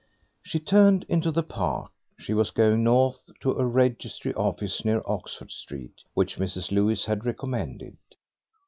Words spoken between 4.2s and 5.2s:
office near